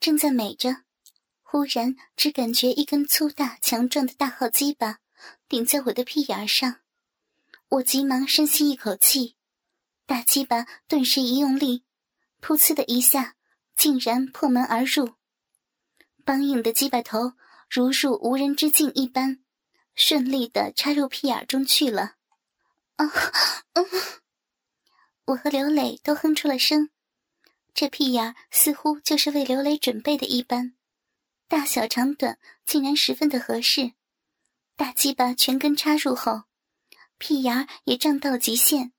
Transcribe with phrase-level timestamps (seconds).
[0.00, 0.84] 正在美着，
[1.42, 5.00] 忽然只感觉一根粗大强壮的大号鸡巴
[5.46, 6.80] 顶在我的屁眼上，
[7.68, 9.36] 我急忙深吸一口气，
[10.06, 11.84] 大鸡巴顿时一用力，
[12.40, 13.36] 噗呲的一下，
[13.76, 15.16] 竟然破门而入，
[16.24, 17.34] 梆硬的鸡巴头
[17.68, 19.44] 如入无人之境一般，
[19.94, 22.14] 顺利的插入屁眼中去了。
[22.96, 23.06] 啊，
[23.74, 23.84] 嗯，
[25.26, 26.88] 我和刘磊都哼出了声。
[27.74, 30.74] 这屁眼似乎就是为刘磊准备的一般，
[31.48, 33.92] 大小长短竟然十分的合适。
[34.76, 36.42] 大鸡巴全根插入后，
[37.18, 38.92] 屁眼也胀到极限，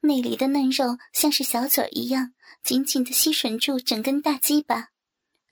[0.00, 4.90] 内里的嫩肉像是小嘴一样紧紧的吸吮住整根大鸡巴，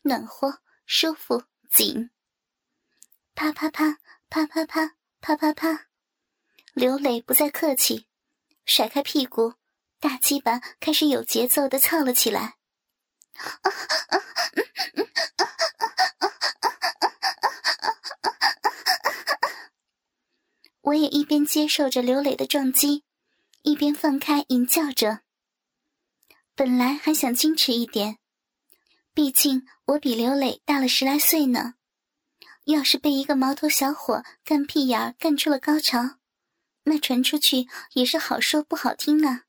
[0.02, 2.10] 暖和、舒服、紧。
[3.34, 3.98] 啪啪啪
[4.28, 5.86] 啪啪啪啪啪啪，
[6.72, 8.06] 刘磊不再客气，
[8.64, 9.54] 甩开屁股。
[10.00, 12.56] 大鸡巴开始有节奏的操了起来，
[20.80, 23.04] 我也一边接受着刘磊的撞击，
[23.60, 25.20] 一边放开吟叫着。
[26.54, 28.16] 本来还想矜持一点，
[29.12, 31.74] 毕竟我比刘磊大了十来岁呢，
[32.64, 36.16] 要是被一个毛头小伙干屁眼干出了高潮，
[36.84, 39.44] 那传出去也是好说不好听啊。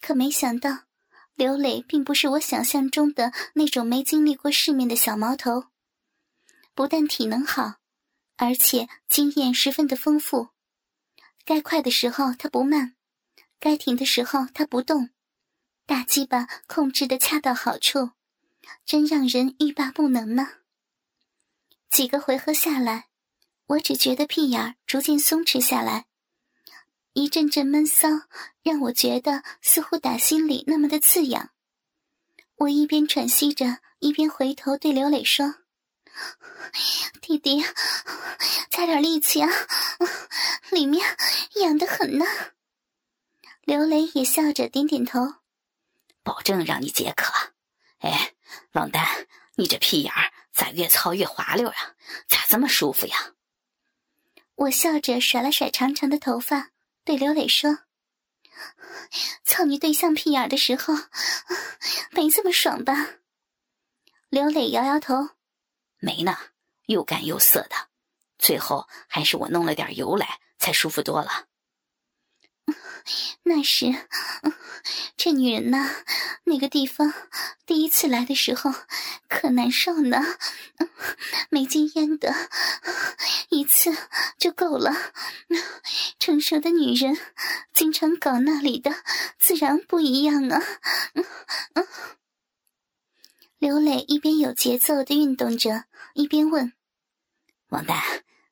[0.00, 0.84] 可没想到，
[1.34, 5.66] 刘磊并不是我想象中的那种没经历过世面的小毛头。
[6.74, 7.76] 不但体能好，
[8.36, 10.48] 而且经验十分的丰富。
[11.44, 12.94] 该快的时候他不慢，
[13.58, 15.10] 该停的时候他不动，
[15.86, 18.10] 大鸡巴控制的恰到好处，
[18.84, 20.46] 真让人欲罢不能呢。
[21.90, 23.08] 几个回合下来，
[23.66, 26.07] 我只觉得屁眼逐渐松弛下来。
[27.18, 28.08] 一阵阵闷骚，
[28.62, 31.50] 让我觉得似乎打心里那么的刺痒。
[32.54, 35.56] 我一边喘息着，一边回头对刘磊说
[37.20, 37.60] ：“弟弟，
[38.70, 39.50] 加点力气啊，
[40.70, 41.04] 里面
[41.56, 42.24] 痒得很呢。”
[43.66, 45.34] 刘磊也笑着点点头，
[46.22, 47.32] 保证让你解渴。
[47.98, 48.34] 哎，
[48.74, 49.04] 王丹，
[49.56, 51.96] 你这屁眼儿咋越操越滑溜啊？
[52.28, 53.34] 咋这么舒服呀？
[54.54, 56.70] 我笑着甩了甩长长的头发。
[57.08, 57.78] 对刘磊说
[59.42, 60.92] ：“操你对象屁眼的时候，
[62.10, 62.92] 没这么爽吧？”
[64.28, 65.30] 刘磊摇摇头
[66.00, 66.36] ：“没呢，
[66.84, 67.88] 又干又涩的，
[68.38, 71.46] 最后还是我弄了点油来，才舒服多了。
[73.44, 73.86] ”那是，
[75.16, 75.78] 这女人呢，
[76.48, 77.12] 那个地方
[77.66, 78.72] 第一次来的时候
[79.28, 80.18] 可难受呢，
[81.50, 82.34] 没经验的，
[83.50, 83.94] 一次
[84.38, 84.92] 就够了。
[86.18, 87.16] 成熟的女人
[87.72, 88.90] 经常搞那里的，
[89.38, 90.62] 自然不一样啊。
[93.58, 96.72] 刘磊一边有节奏的运动着，一边问
[97.68, 98.00] ：“王丹，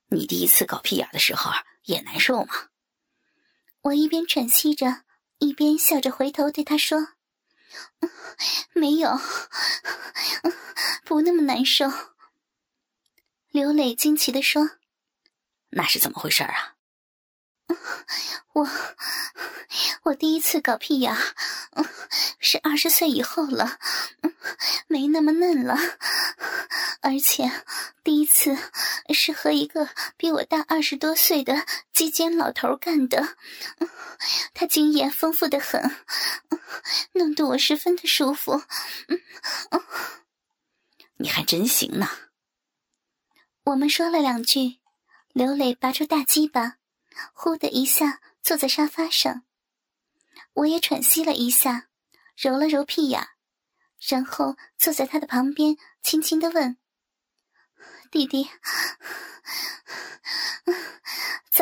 [0.09, 1.51] 你第一次搞屁眼的时候
[1.85, 2.55] 也难受吗？”
[3.83, 5.03] 我一边喘息着，
[5.39, 7.09] 一边笑着回头对他说
[8.73, 9.19] ：“没有，
[11.05, 11.91] 不那么难受。”
[13.51, 14.71] 刘磊惊奇的说
[15.71, 16.75] ：“那是怎么回事啊？”
[18.53, 18.69] 我
[20.05, 21.15] 我第一次搞屁眼，
[22.39, 23.79] 是二十岁以后了，
[24.87, 25.77] 没那么嫩了，
[27.03, 27.51] 而且
[28.05, 28.57] 第一次
[29.15, 33.37] 是和一个比我大二十多岁的鸡奸老头干的，
[34.55, 35.81] 他经验丰富的很，
[37.13, 38.63] 弄得我十分的舒服。
[41.19, 42.09] 你还真行呢。
[43.65, 44.79] 我们说了两句，
[45.33, 46.77] 刘磊拔出大鸡巴。
[47.33, 49.45] 呼的一下，坐在沙发上。
[50.53, 51.89] 我也喘息了一下，
[52.37, 53.27] 揉了揉屁眼，
[54.07, 56.77] 然后坐在他的旁边，轻轻的问
[58.13, 58.51] ：“弟弟，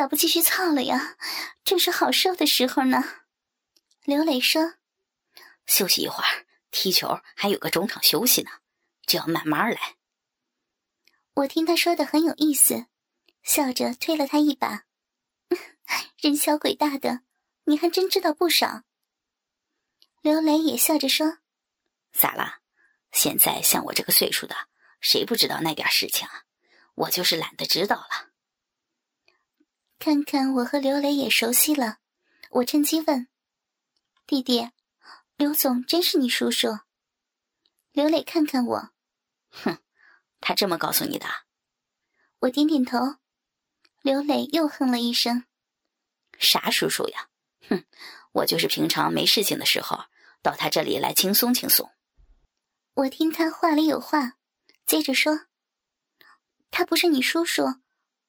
[0.04, 1.16] 咋不继续操了呀？
[1.64, 3.02] 正是好受的时候呢。”
[4.04, 4.74] 刘磊说
[5.64, 8.50] ：“休息一会儿，踢球还有个中场休息呢，
[9.06, 9.96] 只要慢慢来。”
[11.36, 12.84] 我听他说的很有意思，
[13.42, 14.84] 笑着推了他一把。
[16.20, 17.22] 人小鬼大的，
[17.64, 18.82] 你还真知道不少。
[20.20, 21.38] 刘雷也笑着说
[22.12, 22.58] ：“咋了？
[23.10, 24.54] 现在像我这个岁数的，
[25.00, 26.44] 谁不知道那点事情啊？
[26.94, 28.32] 我就是懒得知道了。”
[29.98, 31.98] 看看我和刘磊也熟悉了，
[32.50, 33.28] 我趁机问
[34.26, 34.70] ：“弟弟，
[35.36, 36.78] 刘总真是你叔叔？”
[37.92, 38.90] 刘磊看看我，
[39.50, 39.78] 哼，
[40.40, 41.26] 他这么告诉你的？
[42.40, 43.16] 我点点头。
[44.02, 45.44] 刘磊又哼了一声。
[46.38, 47.30] 啥叔叔呀？
[47.70, 47.84] 哼，
[48.32, 50.04] 我就是平常没事情的时候
[50.42, 51.90] 到他这里来轻松轻松。
[52.94, 54.36] 我听他话里有话，
[54.84, 55.46] 接着说
[56.70, 57.80] ：“他不是你叔叔，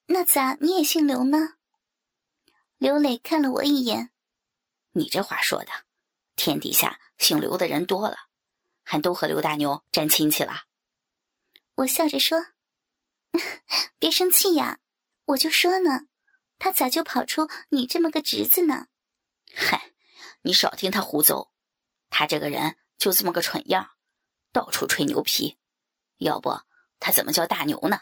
[0.08, 1.56] 那咋你也姓刘呢？”
[2.78, 4.12] 刘磊看了我一眼
[4.92, 5.72] ：“你这话说的，
[6.36, 8.18] 天底下姓刘的人多了，
[8.84, 10.66] 还都和刘大牛沾亲戚了。”
[11.76, 12.48] 我笑着说
[14.00, 14.80] ：“别生气呀，
[15.26, 16.08] 我就说呢，
[16.60, 18.88] 他咋就跑出你这么个侄子呢？”
[19.56, 19.94] 嗨，
[20.42, 21.50] 你少听他胡诌，
[22.10, 23.92] 他这个人就这么个蠢样。
[24.52, 25.58] 到处吹牛皮，
[26.18, 26.62] 要不
[27.00, 28.02] 他怎么叫大牛呢？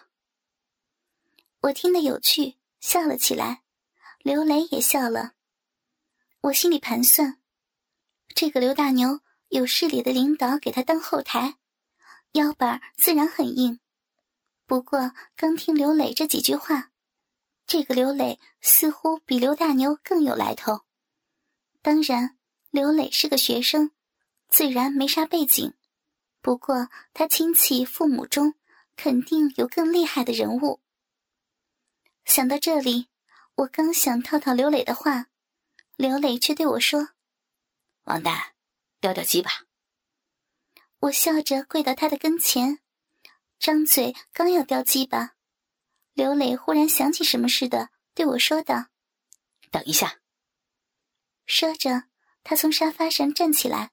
[1.63, 3.63] 我听得有趣，笑了起来。
[4.19, 5.31] 刘雷也笑了。
[6.42, 7.39] 我心里盘算，
[8.36, 11.56] 这个刘大牛有市里的领导给他当后台，
[12.33, 13.80] 腰板自然很硬。
[14.65, 16.92] 不过刚听刘磊这几句话，
[17.66, 20.81] 这个刘磊似乎比刘大牛更有来头。
[21.81, 22.38] 当然，
[22.71, 23.92] 刘磊是个学生，
[24.50, 25.74] 自然没啥背景。
[26.42, 28.56] 不过，他亲戚父母中
[28.98, 30.82] 肯定有更厉害的人物。
[32.25, 33.10] 想到这里，
[33.56, 35.28] 我刚想套套刘磊的话，
[35.96, 37.10] 刘磊却对我说
[38.06, 38.54] ：“王丹，
[39.00, 39.66] 叼叼鸡吧。”
[41.02, 42.80] 我笑着跪到他的跟前，
[43.60, 45.36] 张嘴刚要叼鸡巴，
[46.14, 48.88] 刘磊忽然想起什么似的，对我说道
[49.69, 50.19] ：“等一下。”
[51.46, 52.06] 说着，
[52.44, 53.92] 他从沙发上站起来，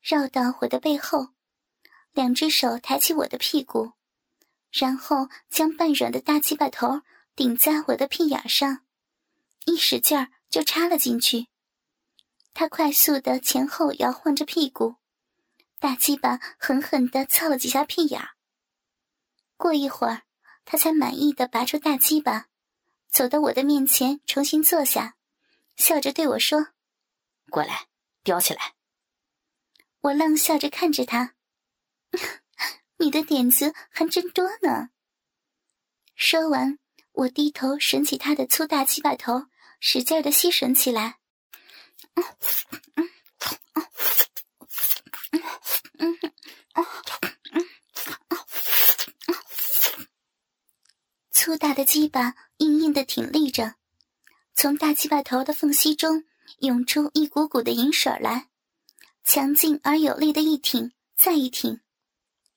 [0.00, 1.28] 绕到我的背后。
[2.12, 3.92] 两只手抬起我的屁股，
[4.72, 7.02] 然后将半软的大鸡巴头
[7.38, 8.84] 顶在我的屁眼上，
[9.64, 11.46] 一使劲儿就插了进去。
[12.52, 14.96] 他快速的前后摇晃着屁股，
[15.78, 18.20] 大鸡巴狠狠的操了几下屁眼。
[19.56, 20.24] 过一会儿，
[20.64, 22.48] 他才满意的拔出大鸡巴，
[23.06, 25.14] 走到我的面前，重新坐下，
[25.76, 26.70] 笑着对我说
[27.50, 27.86] ：“过来，
[28.24, 28.74] 叼起来。”
[30.02, 31.36] 我愣笑着看着他。
[32.98, 34.90] 你的点子还真多呢。
[36.16, 36.80] 说完，
[37.18, 39.46] 我低头吮起他的粗大鸡巴头，
[39.80, 41.18] 使劲的吸吮起来。
[51.32, 53.74] 粗大的鸡巴硬硬的挺立着，
[54.54, 56.22] 从大鸡巴头的缝隙中
[56.60, 58.48] 涌出一股股的银水来，
[59.24, 61.80] 强劲而有力的一挺，再一挺。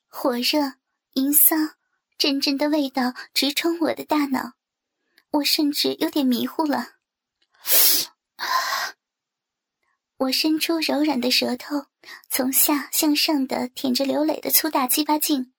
[0.07, 0.73] 火热、
[1.13, 1.55] 淫骚、
[2.21, 4.53] 阵阵的味道直冲我的大脑，
[5.31, 6.97] 我甚至有点迷糊了。
[10.17, 11.87] 我伸出柔软的舌头，
[12.29, 15.51] 从下向上的舔着刘磊的粗大鸡巴茎。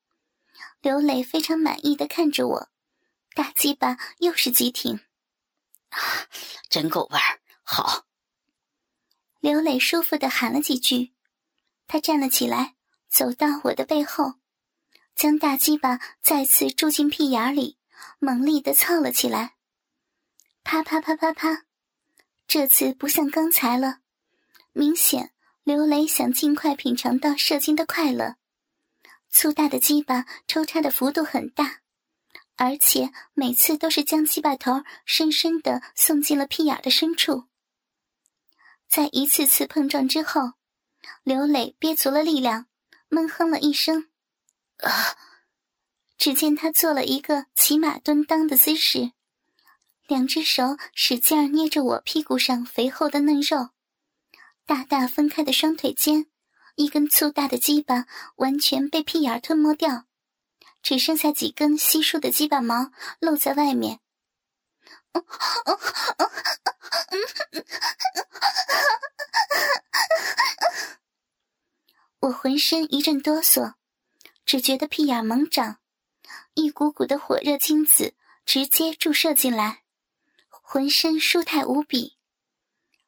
[0.80, 2.68] 刘磊非常满意的看着我，
[3.34, 5.00] 大鸡巴又是急挺，
[5.88, 5.98] 啊，
[6.70, 8.06] 真够味儿，好。
[9.40, 11.12] 刘磊舒服的喊了几句，
[11.88, 12.76] 他站了起来，
[13.08, 14.34] 走到我的背后。
[15.14, 17.78] 将大鸡巴再次住进屁眼里，
[18.18, 19.54] 猛力的操了起来。
[20.64, 21.64] 啪啪啪啪啪，
[22.46, 23.98] 这次不像刚才了，
[24.72, 25.32] 明显
[25.62, 28.36] 刘雷想尽快品尝到射精的快乐。
[29.28, 31.80] 粗大的鸡巴抽插的幅度很大，
[32.56, 37.44] 而且每次都是将鸡巴头深深的送进了屁眼的深处。
[38.88, 40.52] 在一次次碰撞之后，
[41.22, 42.66] 刘磊憋足了力量，
[43.08, 44.08] 闷哼了一声。
[44.82, 45.16] 啊！
[46.18, 49.10] 只见他做了一个骑马蹲裆的姿势，
[50.06, 53.70] 两只手使劲捏着我屁股上肥厚的嫩肉，
[54.64, 56.26] 大大分开的双腿间，
[56.76, 60.04] 一根粗大的鸡巴完全被屁眼吞没掉，
[60.80, 63.98] 只剩下几根稀疏的鸡巴毛露在外面。
[72.20, 73.74] 我浑身一阵哆嗦。
[74.44, 75.78] 只觉得屁眼猛长，
[76.54, 79.82] 一股股的火热精子直接注射进来，
[80.48, 82.16] 浑身舒泰无比。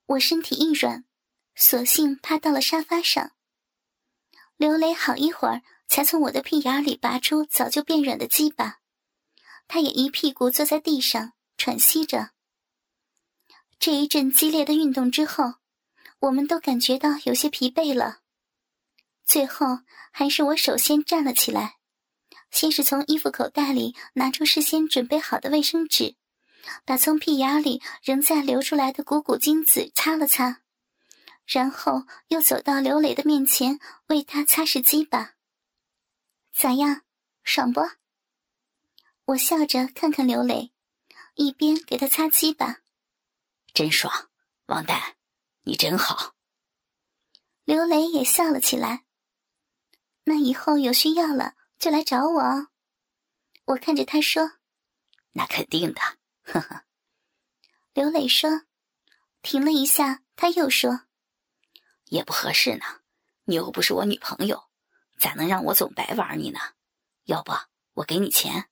[0.06, 1.04] 我身体一软，
[1.54, 3.32] 索性趴到了沙发上。
[4.56, 8.80] 刘雷好一会儿才从我的屁眼里拔出早就变软的鸡巴，
[9.66, 12.30] 他也一屁股坐在地上喘息着。
[13.78, 15.54] 这一阵激烈的运动之后，
[16.20, 18.20] 我们都感觉到有些疲惫了。
[19.24, 19.80] 最后
[20.12, 21.78] 还是我首先站了起来，
[22.50, 26.14] 先是从衣服口袋里拿出事先准备好的卫生纸，
[26.84, 30.60] 把从屁眼里仍在流出来的股股精子擦了擦，
[31.46, 35.34] 然后又走到刘磊的面前为他擦拭鸡巴。
[36.52, 37.02] 咋样，
[37.42, 37.80] 爽不？
[39.24, 40.70] 我笑着看看刘磊，
[41.34, 42.80] 一边给他擦鸡巴，
[43.72, 44.28] 真爽，
[44.66, 45.16] 王丹，
[45.62, 46.34] 你真好。
[47.64, 49.04] 刘磊也笑了起来。
[50.24, 52.68] 那以后有需要了就来找我哦。
[53.66, 54.52] 我看着他说
[55.32, 56.00] ：“那肯定的。”
[56.42, 56.84] 呵呵。
[57.92, 58.62] 刘磊说，
[59.42, 61.02] 停了一下，他又说
[62.06, 62.84] ：“也不合适呢，
[63.44, 64.64] 你又不是我女朋友，
[65.18, 66.58] 咋能让我总白玩你呢？
[67.24, 67.52] 要不
[67.94, 68.68] 我给你钱。”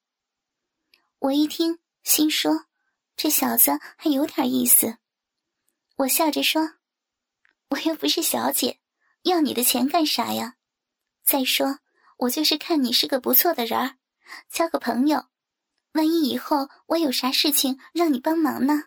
[1.21, 2.67] 我一听，心说
[3.17, 4.99] ：“这小子还有点意思。”
[5.97, 6.75] 我笑着说
[7.71, 8.81] ：“我又不是小姐，
[9.23, 10.57] 要你的钱干啥呀？
[11.23, 11.79] 再说，
[12.19, 13.97] 我就是看你是个不错的人儿，
[14.49, 15.27] 交个朋友。
[15.93, 18.85] 万一以后我有啥事情让你帮忙呢？”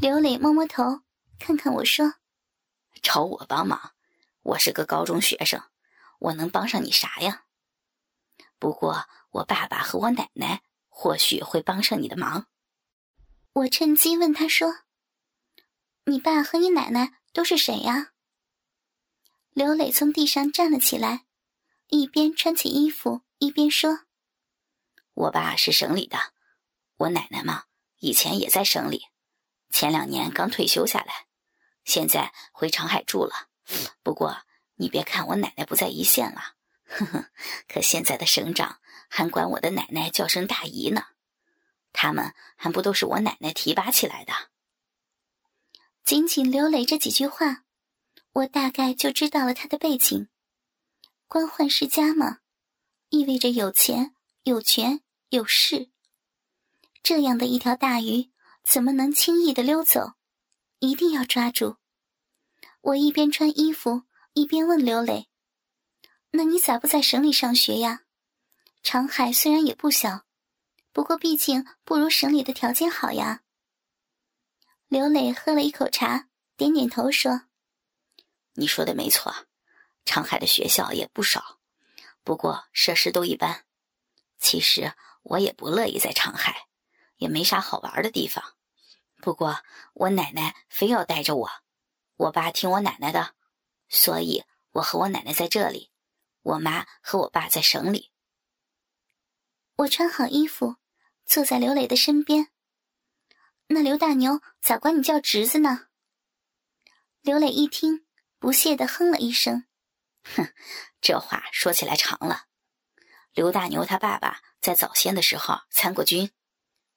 [0.00, 1.02] 刘磊摸摸头，
[1.38, 2.14] 看看我说
[3.02, 3.92] ：“找我帮忙？
[4.42, 5.62] 我是个高中学生，
[6.18, 7.44] 我能帮上你啥呀？
[8.58, 12.46] 不过我爸爸和我奶奶或许会帮上你的忙。”
[13.52, 14.80] 我趁机问他说。
[16.04, 18.12] 你爸和你奶奶都是谁呀？
[19.52, 21.26] 刘磊从地上站了起来，
[21.88, 24.00] 一边穿起衣服一边说
[25.12, 26.32] ：“我爸是省里的，
[26.96, 27.64] 我奶奶嘛，
[27.98, 29.08] 以前也在省里，
[29.70, 31.26] 前两年刚退休下来，
[31.84, 33.48] 现在回长海住了。
[34.02, 34.42] 不过
[34.76, 36.54] 你别看我奶奶不在一线了，
[36.86, 37.30] 呵呵，
[37.68, 41.06] 可现在的省长还管我的奶奶叫声大姨呢，
[41.92, 44.32] 他们还不都是我奶奶提拔起来的。”
[46.04, 47.64] 仅仅刘磊这几句话，
[48.32, 50.28] 我大概就知道了他的背景。
[51.26, 52.38] 官宦世家嘛，
[53.08, 55.90] 意味着有钱、有权、有势。
[57.02, 58.30] 这样的一条大鱼，
[58.64, 60.12] 怎么能轻易的溜走？
[60.78, 61.76] 一定要抓住！
[62.82, 65.28] 我一边穿衣服，一边问刘磊
[66.32, 68.02] ：“那你咋不在省里上学呀？
[68.82, 70.24] 长海虽然也不小，
[70.92, 73.42] 不过毕竟不如省里的条件好呀。”
[74.88, 77.42] 刘磊喝了一口茶，点点头说
[78.60, 79.34] ：“你说的没错，
[80.04, 81.58] 长海的学校也不少，
[82.22, 83.64] 不过设施都一般。
[84.38, 86.68] 其实我也不乐意在长海，
[87.16, 88.58] 也没啥好玩的地方。
[89.16, 89.62] 不过
[89.94, 91.50] 我奶奶非要带着我，
[92.16, 93.34] 我爸听我奶奶的，
[93.88, 95.90] 所以我和我奶奶在这里，
[96.42, 98.12] 我妈和我爸在省里。”
[99.76, 100.76] 我穿好衣服，
[101.24, 102.48] 坐在刘磊的身边。
[103.68, 105.86] 那刘大牛咋管你叫侄子呢？
[107.22, 108.04] 刘磊一听，
[108.40, 109.66] 不屑的哼了一声
[110.34, 110.52] ：“哼，
[111.00, 112.46] 这话说起来长了。
[113.32, 116.32] 刘大牛他爸爸在早先的时候参过军，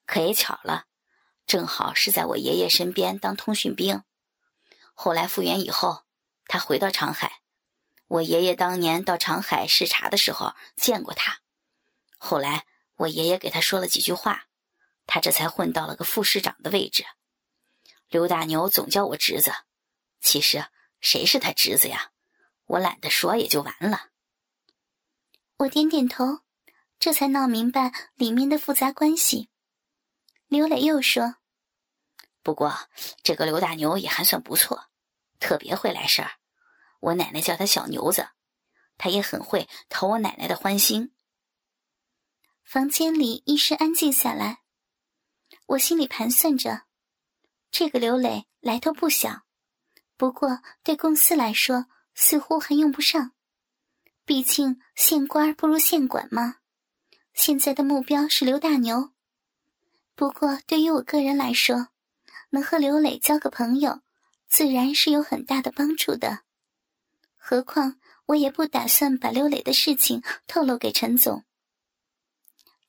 [0.06, 0.86] 可也巧了，
[1.46, 4.02] 正好是在我爷爷身边当通讯兵。
[4.94, 6.04] 后来复员以后，
[6.46, 7.42] 他回到长海，
[8.08, 11.40] 我爷爷当年到长海视察的时候见过他。
[12.16, 12.64] 后来
[12.96, 14.46] 我爷爷给他说了几句话。”
[15.06, 17.04] 他这才混到了个副市长的位置。
[18.08, 19.52] 刘大牛总叫我侄子，
[20.22, 20.64] 其实
[21.04, 22.12] 谁是他侄子呀？
[22.64, 24.08] 我懒得说，也就完了。
[25.58, 26.40] 我点点头，
[26.98, 29.50] 这才闹明白里面的复杂关系。
[30.46, 31.36] 刘磊又说
[32.42, 32.88] ：“不过
[33.22, 34.86] 这个刘大牛也还算不错，
[35.38, 36.30] 特别会来事儿。
[37.00, 38.30] 我奶奶叫他小牛子，
[38.96, 41.14] 他也很会讨我奶奶的欢心。”
[42.64, 44.62] 房间里一时安静下来。
[45.66, 46.84] 我心里盘算着，
[47.70, 49.42] 这个刘磊来头不小，
[50.16, 53.32] 不过对公司来说似乎还用不上，
[54.24, 56.56] 毕竟县官不如县管嘛。
[57.32, 59.10] 现在的目标是刘大牛，
[60.14, 61.88] 不过对于我个人来说，
[62.50, 64.00] 能和刘磊交个朋友，
[64.46, 66.40] 自然是有很大的帮助的。
[67.36, 71.44] 何况我也不打算把刘磊的事情透露给陈总。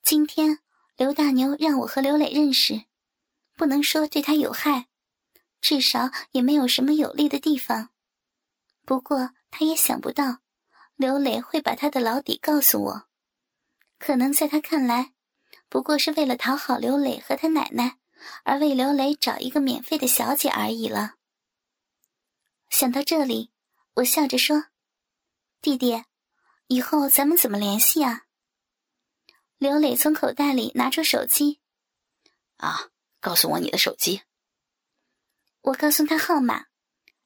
[0.02, 0.60] 今天。
[0.98, 2.86] 刘大牛让我和刘磊认识，
[3.54, 4.86] 不能说对他有害，
[5.60, 7.90] 至少也没有什么有利的地方。
[8.84, 10.38] 不过他也想不到，
[10.94, 13.08] 刘磊会把他的老底告诉我。
[13.98, 15.12] 可能在他看来，
[15.68, 17.98] 不过是为了讨好刘磊和他奶奶，
[18.44, 21.14] 而为刘磊找一个免费的小姐而已了。
[22.68, 23.50] 想到这里，
[23.94, 24.66] 我笑着说
[25.62, 26.04] ：“弟弟，
[26.66, 28.26] 以后咱们怎么联系啊？”
[29.58, 31.60] 刘磊从口袋里拿出手机，
[32.58, 34.22] 啊，告诉我你的手机。
[35.66, 36.66] 我告诉他号码，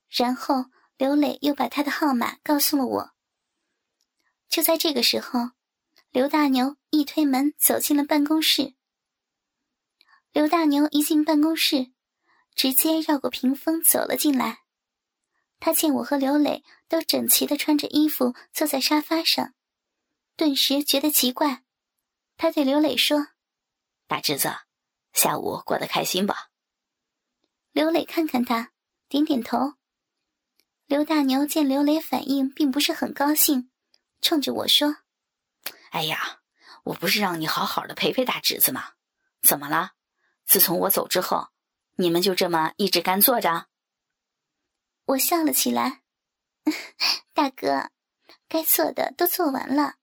[0.08, 0.64] 然后
[0.96, 3.10] 刘磊又把他的号码告诉了我。
[4.48, 5.50] 就在这个时候，
[6.10, 8.72] 刘大牛一推门走进了办公室。
[10.32, 11.92] 刘大牛一进办公室，
[12.54, 14.60] 直接绕过屏风走了进来。
[15.58, 19.52] 他见我和刘磊都整齐的穿着衣服坐在沙发上，
[20.36, 21.62] 顿时觉得奇怪。
[22.38, 23.28] 他对刘磊说
[24.08, 24.48] ：“大侄子，
[25.12, 26.46] 下午过得开心吧？”
[27.72, 28.72] 刘磊看看他，
[29.08, 29.74] 点点头。
[30.86, 33.70] 刘大牛见刘磊反应并不是很高兴，
[34.20, 34.96] 冲着我说
[35.90, 36.40] ：“哎呀，
[36.82, 38.94] 我不是让你好好的陪陪大侄子吗？
[39.42, 39.92] 怎么了？
[40.44, 41.50] 自从我走之后，
[41.94, 43.68] 你们就这么一直干坐着？”
[45.06, 46.02] 我笑了起来
[47.32, 47.90] ：“大哥，
[48.48, 49.94] 该做的都做完了。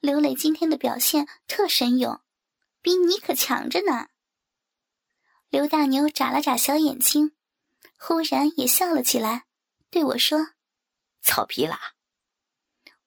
[0.00, 2.20] 刘磊今天的表现特神勇，
[2.82, 4.08] 比你可强着呢。”
[5.50, 7.34] 刘大牛眨了眨小眼睛，
[7.98, 9.46] 忽然也笑了起来，
[9.90, 10.50] 对我说
[11.22, 11.94] ：“草皮啦。”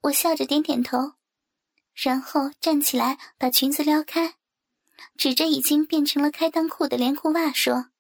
[0.02, 1.14] 我笑着点点头，
[1.94, 4.38] 然后站起来把裙子撩开，
[5.16, 7.92] 指着已经变成了开裆裤的连裤袜说：“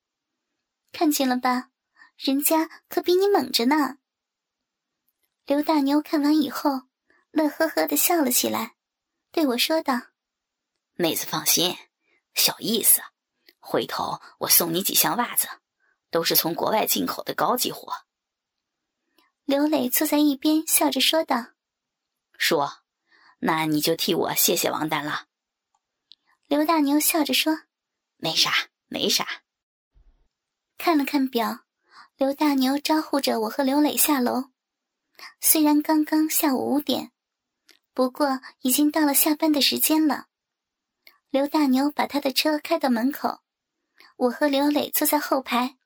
[0.91, 1.69] 看见了吧，
[2.17, 3.99] 人家可比你猛着呢。”
[5.45, 6.87] 刘大牛看完以后，
[7.29, 8.75] 乐呵呵的笑了起来，
[9.31, 10.01] 对我说道
[10.97, 11.77] ：“妹子放心，
[12.33, 13.01] 小意思。”
[13.61, 15.47] 回头我送你几箱袜子，
[16.09, 17.93] 都是从国外进口的高级货。
[19.45, 21.53] 刘磊坐在一边笑着说道
[22.37, 22.81] ：“说，
[23.39, 25.27] 那你就替我谢谢王丹了。”
[26.47, 27.61] 刘大牛笑着说
[28.17, 28.51] ：“没啥，
[28.87, 29.43] 没啥。”
[30.77, 31.59] 看了看表，
[32.17, 34.51] 刘大牛招呼着我和刘磊下楼。
[35.39, 37.11] 虽然刚刚下午五点，
[37.93, 40.27] 不过已经到了下班的时间了。
[41.29, 43.41] 刘大牛把他的车开到门口。
[44.21, 45.77] 我和刘磊坐在后排，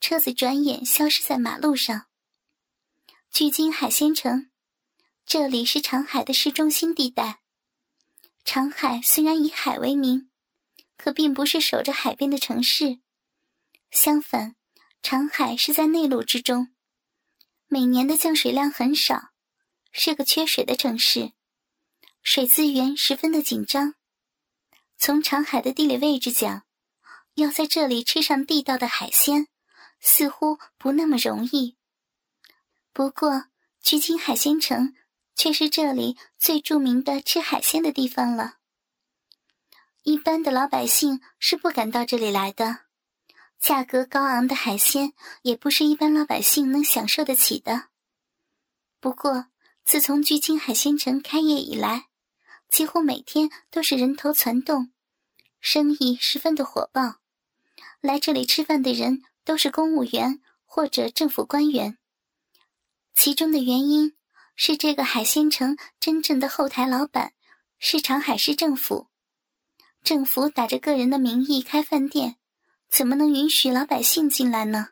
[0.00, 2.06] 车子转眼消失在马路上。
[3.32, 4.52] 距今海鲜城，
[5.24, 7.40] 这里是长海的市中心地带。
[8.44, 10.30] 长海虽然以海为名，
[10.96, 13.00] 可并不是守着海边的城市。
[13.90, 14.54] 相反，
[15.02, 16.68] 长海是在内陆之中，
[17.66, 19.30] 每年的降水量很少，
[19.90, 21.32] 是个缺水的城市，
[22.22, 23.96] 水资源十分的紧张。
[24.96, 26.64] 从长海的地理位置讲，
[27.36, 29.48] 要在这里吃上地道的海鲜，
[30.00, 31.76] 似乎不那么容易。
[32.94, 33.44] 不过，
[33.82, 34.94] 距今海鲜城
[35.34, 38.56] 却是这里最著名的吃海鲜的地方了。
[40.02, 42.86] 一般的老百姓是不敢到这里来的，
[43.58, 47.88] 价格高昂的海鲜也不是一般老百姓能享受得起的。
[48.98, 49.48] 不过，
[49.84, 52.06] 自从距今海鲜城开业以来，
[52.70, 54.90] 几乎每天都是人头攒动，
[55.60, 57.16] 生意十分的火爆。
[58.06, 61.98] 来这里吃饭的人都是公务员或者政府官员。
[63.14, 64.16] 其中的原因
[64.54, 67.32] 是，这个海鲜城真正的后台老板
[67.78, 69.08] 是长海市政府。
[70.02, 72.36] 政府打着个人的名义开饭店，
[72.88, 74.90] 怎么能允许老百姓进来呢？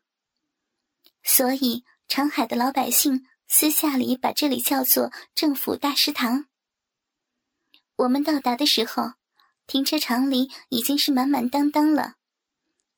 [1.22, 6.46] 所以，长海的老百姓私下里把这里叫做“政府大食堂”。
[7.96, 9.12] 我们到达的时候，
[9.66, 12.16] 停车场里已经是满满当当了。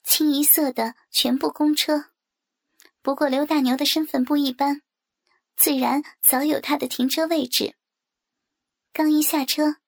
[0.07, 2.13] 清一色的全部公车，
[3.03, 4.83] 不过刘大牛的身份不一般，
[5.57, 7.75] 自然早有他的停车位置。
[8.93, 9.79] 刚一下车，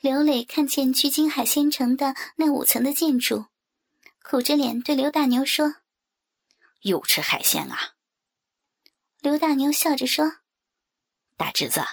[0.00, 3.44] 刘磊看见距今海鲜城的那五层的建筑，
[4.22, 5.76] 苦着脸对刘大牛说
[6.80, 7.92] ：“又吃海鲜啊？”
[9.20, 10.38] 刘大牛笑着说
[11.36, 11.84] ：“大侄子，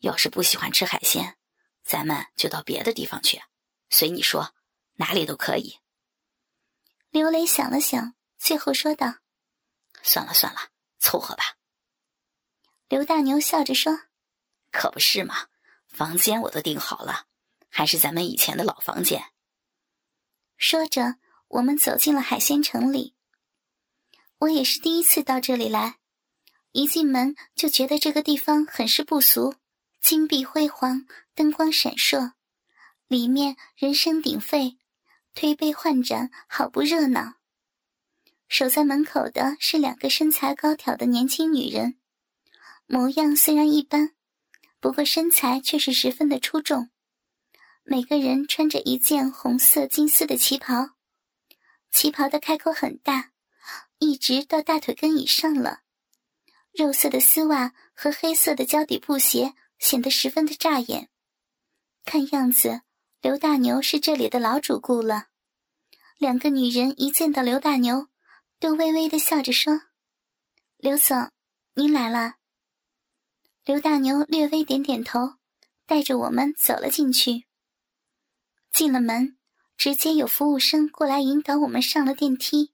[0.00, 1.38] 要是不喜欢吃海鲜，
[1.84, 3.40] 咱们就到别的地方去，
[3.88, 4.52] 随你说，
[4.96, 5.78] 哪里都可以。”
[7.10, 9.14] 刘磊想了想，最后说道
[10.02, 10.60] ：“算了算了，
[10.98, 11.56] 凑合吧。”
[12.88, 13.98] 刘大牛笑着说
[14.70, 15.46] ：“可不是嘛，
[15.86, 17.26] 房间我都订好了，
[17.70, 19.32] 还是咱们以前的老房间。”
[20.58, 21.16] 说着，
[21.48, 23.14] 我们走进了海鲜城里。
[24.40, 25.98] 我也是第一次到这里来，
[26.72, 29.54] 一进门就觉得这个地方很是不俗，
[30.00, 32.32] 金碧辉煌，灯光闪烁，
[33.06, 34.78] 里面人声鼎沸。
[35.40, 37.34] 推杯换盏，好不热闹。
[38.48, 41.96] 守在门口的是两个身材高挑的年轻女人，
[42.86, 44.16] 模样虽然一般，
[44.80, 46.90] 不过身材却是十分的出众。
[47.84, 50.96] 每个人穿着一件红色金丝的旗袍，
[51.92, 53.30] 旗袍的开口很大，
[54.00, 55.82] 一直到大腿根以上了。
[56.72, 61.08] 肉色的丝袜和黑色的胶底布鞋显得十分的扎眼。
[62.04, 62.80] 看样子。
[63.20, 65.26] 刘大牛是这里的老主顾了。
[66.18, 68.06] 两个女人一见到刘大牛，
[68.60, 69.82] 都微微的笑着说
[70.78, 71.30] ：“刘总，
[71.74, 72.36] 您来了。”
[73.64, 75.34] 刘大牛略微点点头，
[75.84, 77.46] 带着我们走了进去。
[78.72, 79.36] 进了门，
[79.76, 82.72] 直接有服务生过来引导我们上了电梯。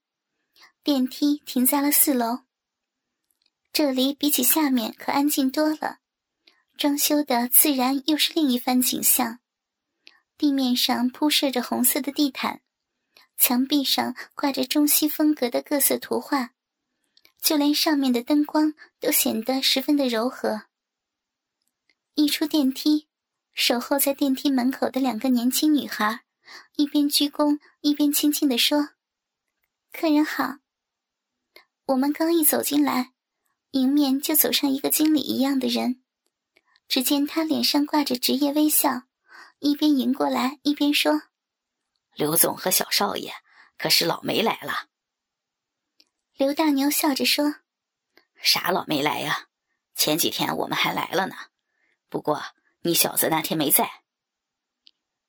[0.83, 2.41] 电梯停在了四楼。
[3.73, 6.01] 这里比起下面可安静多了，
[6.77, 9.41] 装修的自然又是另一番景象。
[10.37, 12.61] 地面上铺设着红色的地毯，
[13.37, 16.51] 墙壁上挂着中西风格的各色图画，
[17.41, 20.63] 就连上面的灯光都显得十分的柔和。
[22.15, 23.09] 一出电梯，
[23.53, 26.25] 守候在电梯门口的两个年轻女孩，
[26.77, 28.91] 一边鞠躬一边轻轻地说
[29.93, 30.59] ：“客人好。”
[31.87, 33.13] 我们刚一走进来，
[33.73, 36.01] 迎面就走上一个经理一样的人。
[36.89, 39.03] 只见他脸上挂着职业微笑，
[39.65, 41.23] 一边迎过来一边说
[42.13, 43.33] ：“刘总和小少爷
[43.79, 44.91] 可是老没来了。”
[46.37, 47.55] 刘大牛笑着说
[48.37, 49.49] ：“啥老没来呀？
[49.95, 51.35] 前几天我们还来了呢。
[52.11, 52.43] 不过
[52.83, 54.03] 你小子那天没在。”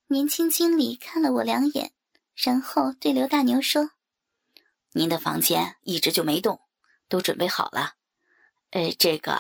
[0.08, 1.94] 年轻经理看了我两眼，
[2.34, 3.92] 然后对刘大牛说
[4.92, 6.60] ：“您的房间一直就没动，
[7.08, 7.94] 都准备好了。
[8.72, 9.40] 呃，这个，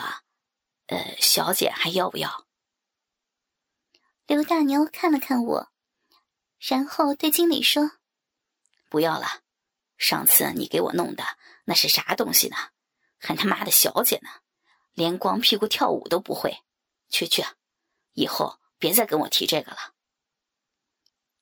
[0.86, 2.45] 呃，小姐还要不要？”
[4.28, 5.72] 刘大牛看了看我，
[6.60, 7.92] 然后对经理说
[8.90, 9.42] ：“不要了。
[9.98, 11.24] 上次你给我弄的。”
[11.68, 12.56] 那是啥东西呢？
[13.18, 14.30] 还他妈的小姐呢，
[14.94, 16.60] 连光屁股跳舞都不会。
[17.10, 17.44] 去去，
[18.14, 19.96] 以后别再跟我提这个了。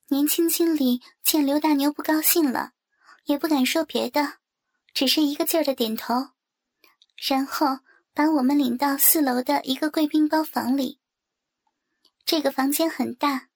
[0.07, 2.71] 年轻经理见刘大牛不高兴了，
[3.25, 4.37] 也不敢说别的，
[4.93, 6.29] 只是一个劲儿的点头，
[7.17, 7.79] 然后
[8.13, 11.01] 把我们领到四楼的一个贵宾包房里。
[12.25, 13.49] 这个房间很大，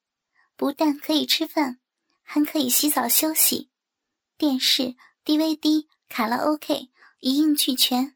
[0.56, 1.80] 不但可以吃饭，
[2.23, 3.69] 还可以洗澡休息，
[4.38, 5.88] 电视、DVD。
[6.10, 6.88] 卡拉 OK
[7.19, 8.15] 一应俱全，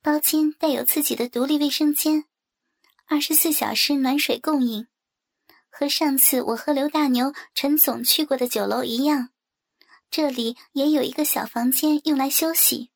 [0.00, 2.26] 包间带有自己的独立卫生间，
[3.06, 4.86] 二十四小时暖水供应。
[5.68, 9.30] 和上次我和刘大牛、陈总去过的酒楼一样，
[10.08, 12.92] 这里也有一个小房间用来休息。